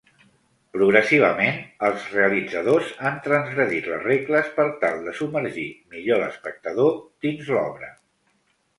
[0.77, 7.97] Progressivament, els realitzadors han transgredit les regles per tal de submergir millor l'espectador dins l'obra.